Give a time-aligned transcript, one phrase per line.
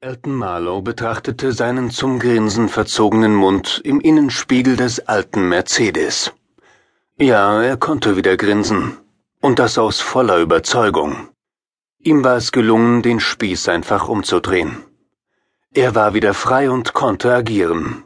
[0.00, 6.32] Elton Marlowe betrachtete seinen zum Grinsen verzogenen Mund im Innenspiegel des alten Mercedes.
[7.16, 8.96] Ja, er konnte wieder grinsen.
[9.40, 11.30] Und das aus voller Überzeugung.
[11.98, 14.84] Ihm war es gelungen, den Spieß einfach umzudrehen.
[15.74, 18.04] Er war wieder frei und konnte agieren.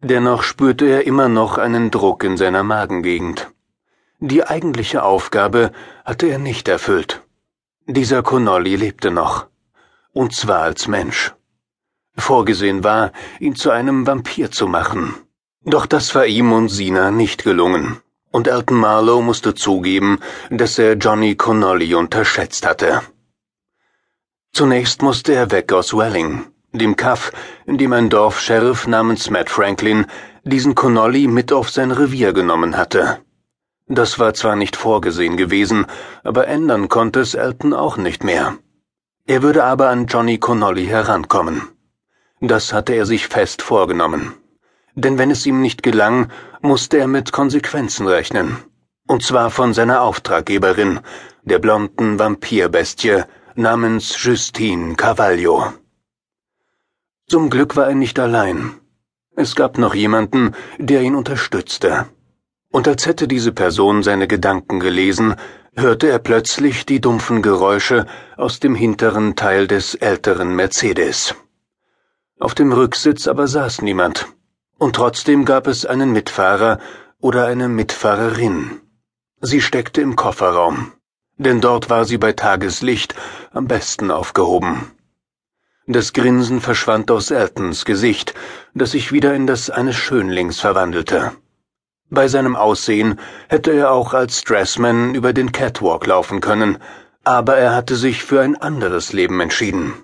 [0.00, 3.50] Dennoch spürte er immer noch einen Druck in seiner Magengegend.
[4.18, 5.72] Die eigentliche Aufgabe
[6.06, 7.22] hatte er nicht erfüllt.
[7.86, 9.51] Dieser Connolly lebte noch.
[10.12, 11.32] Und zwar als Mensch.
[12.16, 15.14] Vorgesehen war, ihn zu einem Vampir zu machen.
[15.64, 18.00] Doch das war ihm und Sina nicht gelungen.
[18.30, 20.18] Und Elton Marlowe musste zugeben,
[20.50, 23.02] dass er Johnny Connolly unterschätzt hatte.
[24.52, 27.32] Zunächst musste er weg aus Welling, dem Kaff,
[27.64, 30.06] in dem ein Dorfsheriff namens Matt Franklin
[30.44, 33.20] diesen Connolly mit auf sein Revier genommen hatte.
[33.86, 35.86] Das war zwar nicht vorgesehen gewesen,
[36.22, 38.58] aber ändern konnte es Elton auch nicht mehr.
[39.24, 41.68] Er würde aber an Johnny Connolly herankommen.
[42.40, 44.34] Das hatte er sich fest vorgenommen.
[44.94, 48.58] Denn wenn es ihm nicht gelang, musste er mit Konsequenzen rechnen.
[49.06, 51.00] Und zwar von seiner Auftraggeberin,
[51.44, 53.22] der blonden Vampirbestie
[53.54, 55.72] namens Justine Carvalho.
[57.28, 58.74] Zum Glück war er nicht allein.
[59.36, 62.06] Es gab noch jemanden, der ihn unterstützte
[62.72, 65.36] und als hätte diese Person seine Gedanken gelesen,
[65.76, 68.06] hörte er plötzlich die dumpfen Geräusche
[68.36, 71.34] aus dem hinteren Teil des älteren Mercedes.
[72.40, 74.26] Auf dem Rücksitz aber saß niemand,
[74.78, 76.80] und trotzdem gab es einen Mitfahrer
[77.20, 78.80] oder eine Mitfahrerin.
[79.40, 80.92] Sie steckte im Kofferraum,
[81.36, 83.14] denn dort war sie bei Tageslicht
[83.52, 84.90] am besten aufgehoben.
[85.86, 88.34] Das Grinsen verschwand aus Eltons Gesicht,
[88.72, 91.32] das sich wieder in das eines Schönlings verwandelte.
[92.14, 93.18] Bei seinem Aussehen
[93.48, 96.76] hätte er auch als Dressman über den Catwalk laufen können,
[97.24, 99.94] aber er hatte sich für ein anderes Leben entschieden.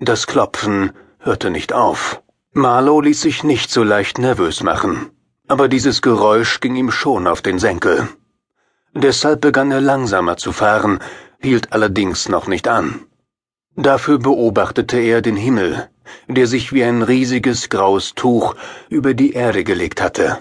[0.00, 2.20] Das Klopfen hörte nicht auf.
[2.52, 5.10] Marlow ließ sich nicht so leicht nervös machen,
[5.46, 8.08] aber dieses Geräusch ging ihm schon auf den Senkel.
[8.92, 10.98] Deshalb begann er langsamer zu fahren,
[11.38, 13.06] hielt allerdings noch nicht an.
[13.76, 15.88] Dafür beobachtete er den Himmel,
[16.26, 18.56] der sich wie ein riesiges graues Tuch
[18.88, 20.38] über die Erde gelegt hatte.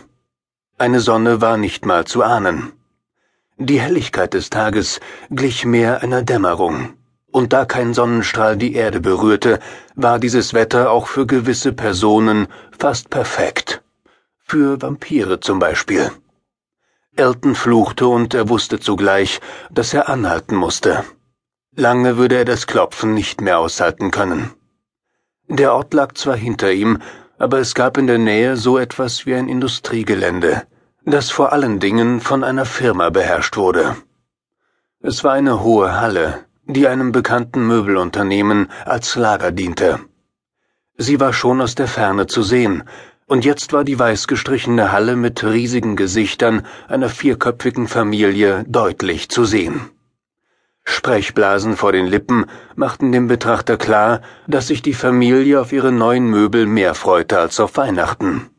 [0.80, 2.72] Eine Sonne war nicht mal zu ahnen.
[3.58, 6.94] Die Helligkeit des Tages glich mehr einer Dämmerung,
[7.34, 9.60] und da kein Sonnenstrahl die Erde berührte,
[9.96, 12.48] war dieses Wetter auch für gewisse Personen
[12.78, 13.82] fast perfekt.
[14.38, 16.12] Für Vampire zum Beispiel.
[17.18, 21.04] Elton fluchte und er wusste zugleich, dass er anhalten musste.
[21.76, 24.54] Lange würde er das Klopfen nicht mehr aushalten können.
[25.50, 27.00] Der Ort lag zwar hinter ihm,
[27.40, 30.64] aber es gab in der Nähe so etwas wie ein Industriegelände,
[31.06, 33.96] das vor allen Dingen von einer Firma beherrscht wurde.
[35.02, 40.00] Es war eine hohe Halle, die einem bekannten Möbelunternehmen als Lager diente.
[40.98, 42.84] Sie war schon aus der Ferne zu sehen,
[43.26, 49.46] und jetzt war die weiß gestrichene Halle mit riesigen Gesichtern einer vierköpfigen Familie deutlich zu
[49.46, 49.90] sehen.
[50.90, 52.46] Sprechblasen vor den Lippen
[52.76, 57.60] machten dem Betrachter klar, dass sich die Familie auf ihre neuen Möbel mehr freute als
[57.60, 58.50] auf Weihnachten.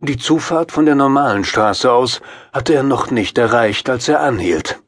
[0.00, 2.20] Die Zufahrt von der normalen Straße aus
[2.52, 4.80] hatte er noch nicht erreicht, als er anhielt.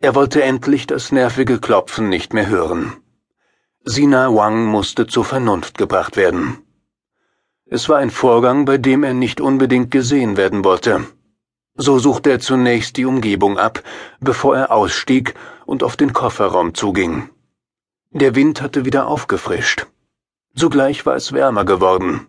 [0.00, 2.96] Er wollte endlich das nervige Klopfen nicht mehr hören.
[3.84, 6.58] Sina Wang musste zur Vernunft gebracht werden.
[7.66, 11.04] Es war ein Vorgang, bei dem er nicht unbedingt gesehen werden wollte.
[11.76, 13.82] So suchte er zunächst die Umgebung ab,
[14.20, 15.34] bevor er ausstieg
[15.66, 17.30] und auf den Kofferraum zuging.
[18.10, 19.86] Der Wind hatte wieder aufgefrischt.
[20.54, 22.28] Zugleich war es wärmer geworden.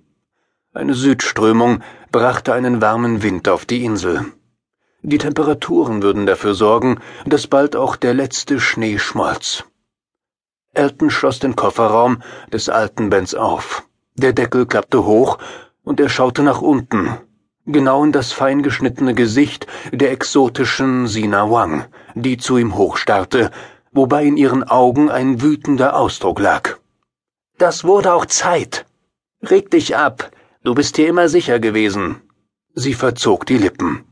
[0.73, 4.25] Eine Südströmung brachte einen warmen Wind auf die Insel.
[5.03, 9.63] Die Temperaturen würden dafür sorgen, dass bald auch der letzte Schnee schmolz.
[10.73, 13.87] Elton schloss den Kofferraum des alten Benz auf.
[14.15, 15.37] Der Deckel klappte hoch
[15.83, 17.19] und er schaute nach unten,
[17.65, 23.51] genau in das fein geschnittene Gesicht der exotischen Sina Wang, die zu ihm hochstarrte,
[23.91, 26.77] wobei in ihren Augen ein wütender Ausdruck lag.
[27.57, 28.85] Das wurde auch Zeit.
[29.41, 30.31] Reg dich ab,
[30.63, 32.21] du bist hier immer sicher gewesen.
[32.73, 34.03] Sie verzog die Lippen.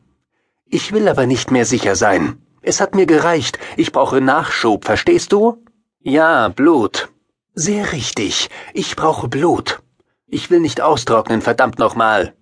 [0.65, 2.37] Ich will aber nicht mehr sicher sein.
[2.61, 5.63] Es hat mir gereicht, ich brauche Nachschub, verstehst du?
[5.99, 7.09] Ja, Blut.
[7.53, 9.81] Sehr richtig, ich brauche Blut.
[10.27, 12.33] Ich will nicht austrocknen, verdammt nochmal.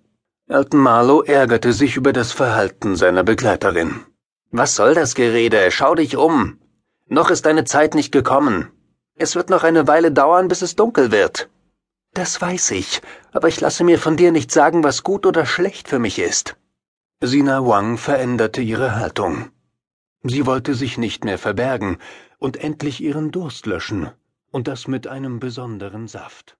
[0.52, 4.04] Elton Marlowe ärgerte sich über das Verhalten seiner Begleiterin.
[4.50, 5.70] Was soll das Gerede?
[5.70, 6.58] Schau dich um.
[7.08, 8.68] Noch ist deine Zeit nicht gekommen.
[9.14, 11.48] Es wird noch eine Weile dauern, bis es dunkel wird.
[12.12, 13.00] Das weiß ich,
[13.32, 16.56] aber ich lasse mir von dir nicht sagen, was gut oder schlecht für mich ist.
[17.22, 19.48] Sina Wang veränderte ihre Haltung.
[20.22, 21.96] Sie wollte sich nicht mehr verbergen
[22.38, 24.10] und endlich ihren Durst löschen,
[24.50, 26.58] Und das mit einem besonderen Saft.